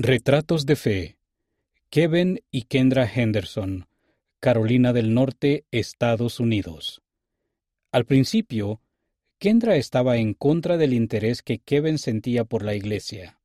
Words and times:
Retratos 0.00 0.64
de 0.64 0.76
Fe. 0.76 1.18
Kevin 1.90 2.38
y 2.52 2.66
Kendra 2.66 3.04
Henderson, 3.12 3.88
Carolina 4.38 4.92
del 4.92 5.12
Norte, 5.12 5.64
Estados 5.72 6.38
Unidos. 6.38 7.02
Al 7.90 8.04
principio, 8.04 8.80
Kendra 9.40 9.74
estaba 9.74 10.18
en 10.18 10.34
contra 10.34 10.76
del 10.76 10.92
interés 10.92 11.42
que 11.42 11.58
Kevin 11.58 11.98
sentía 11.98 12.44
por 12.44 12.62
la 12.62 12.76
Iglesia. 12.76 13.40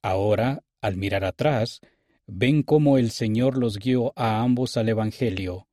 Ahora, 0.00 0.64
al 0.80 0.96
mirar 0.96 1.26
atrás, 1.26 1.82
ven 2.26 2.62
cómo 2.62 2.96
el 2.96 3.10
Señor 3.10 3.58
los 3.58 3.78
guió 3.78 4.14
a 4.16 4.40
ambos 4.40 4.78
al 4.78 4.88
Evangelio. 4.88 5.68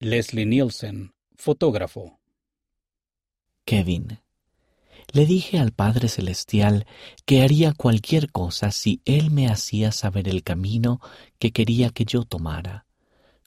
Leslie 0.00 0.46
Nielsen, 0.46 1.12
fotógrafo. 1.36 2.18
Kevin. 3.64 4.18
Le 5.12 5.24
dije 5.24 5.58
al 5.58 5.72
Padre 5.72 6.08
Celestial 6.08 6.86
que 7.24 7.42
haría 7.42 7.72
cualquier 7.72 8.30
cosa 8.30 8.70
si 8.70 9.00
Él 9.06 9.30
me 9.30 9.48
hacía 9.48 9.90
saber 9.90 10.28
el 10.28 10.42
camino 10.42 11.00
que 11.38 11.50
quería 11.50 11.90
que 11.90 12.04
yo 12.04 12.24
tomara. 12.24 12.86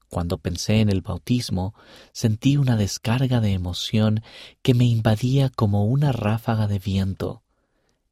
Cuando 0.09 0.39
pensé 0.39 0.81
en 0.81 0.89
el 0.89 1.01
bautismo, 1.01 1.73
sentí 2.11 2.57
una 2.57 2.75
descarga 2.75 3.39
de 3.39 3.53
emoción 3.53 4.23
que 4.61 4.73
me 4.73 4.85
invadía 4.85 5.49
como 5.49 5.85
una 5.85 6.11
ráfaga 6.11 6.67
de 6.67 6.79
viento. 6.79 7.43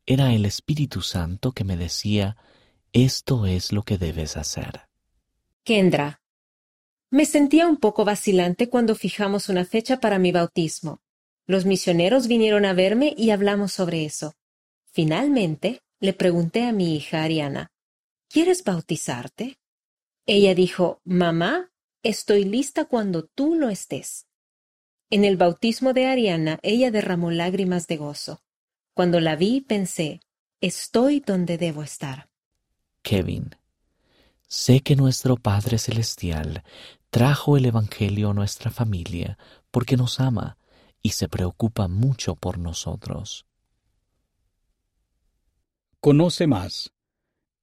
Era 0.05 0.33
el 0.33 0.45
Espíritu 0.45 1.01
Santo 1.01 1.51
que 1.51 1.63
me 1.63 1.75
decía, 1.75 2.37
esto 2.93 3.45
es 3.45 3.73
lo 3.73 3.83
que 3.83 3.97
debes 3.97 4.37
hacer. 4.37 4.81
Kendra. 5.63 6.21
Me 7.09 7.25
sentía 7.25 7.67
un 7.67 7.77
poco 7.77 8.05
vacilante 8.05 8.69
cuando 8.69 8.95
fijamos 8.95 9.49
una 9.49 9.65
fecha 9.65 9.99
para 9.99 10.19
mi 10.19 10.31
bautismo. 10.31 11.01
Los 11.49 11.65
misioneros 11.65 12.27
vinieron 12.27 12.63
a 12.63 12.73
verme 12.73 13.15
y 13.17 13.31
hablamos 13.31 13.73
sobre 13.73 14.05
eso. 14.05 14.35
Finalmente, 14.91 15.81
le 15.99 16.13
pregunté 16.13 16.67
a 16.67 16.71
mi 16.71 16.95
hija 16.95 17.23
Ariana, 17.23 17.71
¿Quieres 18.29 18.63
bautizarte? 18.63 19.57
Ella 20.27 20.53
dijo, 20.53 21.01
Mamá, 21.05 21.71
estoy 22.03 22.43
lista 22.43 22.85
cuando 22.85 23.25
tú 23.25 23.55
lo 23.55 23.69
estés. 23.69 24.27
En 25.09 25.25
el 25.25 25.37
bautismo 25.37 25.93
de 25.93 26.05
Ariana, 26.05 26.59
ella 26.61 26.91
derramó 26.91 27.31
lágrimas 27.31 27.87
de 27.87 27.97
gozo. 27.97 28.43
Cuando 28.93 29.19
la 29.19 29.35
vi, 29.35 29.61
pensé, 29.61 30.19
estoy 30.61 31.19
donde 31.19 31.57
debo 31.57 31.81
estar. 31.81 32.29
Kevin, 33.01 33.55
sé 34.47 34.81
que 34.81 34.95
nuestro 34.95 35.35
Padre 35.35 35.79
Celestial 35.79 36.63
trajo 37.09 37.57
el 37.57 37.65
Evangelio 37.65 38.29
a 38.29 38.33
nuestra 38.35 38.69
familia 38.69 39.39
porque 39.71 39.97
nos 39.97 40.19
ama 40.19 40.58
y 41.01 41.09
se 41.09 41.27
preocupa 41.27 41.87
mucho 41.87 42.35
por 42.35 42.57
nosotros. 42.57 43.45
Conoce 45.99 46.47
más. 46.47 46.91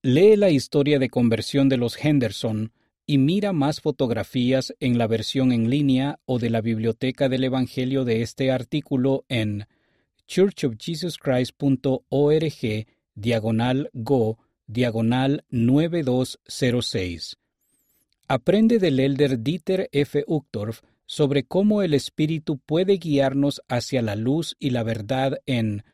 Lee 0.03 0.37
la 0.37 0.51
historia 0.51 0.99
de 0.99 1.09
conversión 1.09 1.69
de 1.69 1.79
los 1.79 1.97
Henderson 1.97 2.73
y 3.07 3.19
mira 3.19 3.53
más 3.53 3.81
fotografías 3.81 4.75
en 4.81 4.99
la 4.99 5.07
versión 5.07 5.53
en 5.53 5.71
línea 5.71 6.19
o 6.27 6.39
de 6.39 6.51
la 6.51 6.61
biblioteca 6.61 7.29
del 7.29 7.45
Evangelio 7.45 8.05
de 8.05 8.23
este 8.23 8.51
artículo 8.51 9.25
en 9.29 9.67
churchofjesuschrist.org 10.27 12.87
diagonal 13.15 13.91
go 13.93 14.39
diagonal 14.67 15.45
9206. 15.51 17.37
Aprende 18.29 18.81
del 18.81 18.99
elder 18.99 19.41
Dieter 19.43 19.89
F. 19.93 20.25
Uchtdorf 20.27 20.83
sobre 21.07 21.45
cómo 21.45 21.83
el 21.83 21.95
Espíritu 21.95 22.59
puede 22.59 22.99
guiarnos 22.99 23.63
hacia 23.69 24.03
la 24.03 24.17
luz 24.17 24.57
y 24.59 24.71
la 24.71 24.83
verdad 24.83 25.39
en 25.47 25.85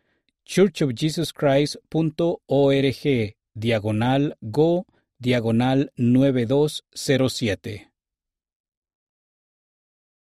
churchofjesuschrist.org 0.44 3.36
diagonal 3.54 4.36
go 4.40 4.86
diagonal 5.18 5.92
9207. 5.96 7.91